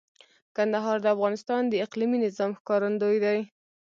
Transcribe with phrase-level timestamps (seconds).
[0.55, 3.39] کندهار د افغانستان د اقلیمي نظام ښکارندوی دی.